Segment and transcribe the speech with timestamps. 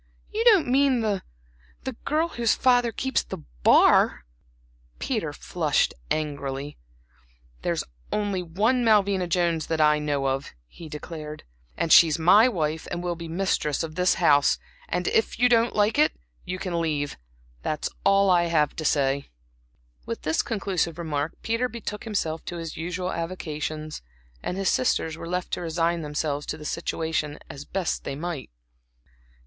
[0.33, 1.21] "You don't mean the
[1.83, 4.25] the girl whose father keeps the bar?"
[4.97, 6.79] Peter flushed angrily.
[7.61, 11.43] "There's only one Malvina Jones that I know of" he declared,
[11.77, 14.57] "and she's my wife and will be the mistress of this house.
[14.89, 16.13] And so, if you don't like it,
[16.45, 17.15] you can leave
[17.61, 19.29] that's all I have to say."
[20.07, 24.01] With this conclusive remark Peter betook himself to his usual avocations,
[24.41, 28.49] and his sisters were left to resign themselves to the situation as best they might.